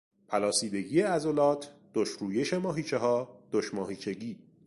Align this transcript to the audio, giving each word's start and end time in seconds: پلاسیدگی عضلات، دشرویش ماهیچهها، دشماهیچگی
پلاسیدگی 0.27 1.01
عضلات، 1.01 1.71
دشرویش 1.93 2.53
ماهیچهها، 2.53 3.29
دشماهیچگی 3.51 4.37